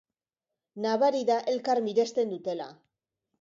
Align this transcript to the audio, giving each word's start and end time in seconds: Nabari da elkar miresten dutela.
Nabari 0.85 1.21
da 1.31 1.35
elkar 1.53 1.83
miresten 1.89 2.33
dutela. 2.33 2.71